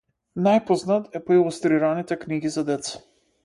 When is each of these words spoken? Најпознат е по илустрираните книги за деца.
Најпознат 0.47 1.19
е 1.19 1.21
по 1.27 1.37
илустрираните 1.37 2.21
книги 2.25 2.55
за 2.59 2.65
деца. 2.75 3.01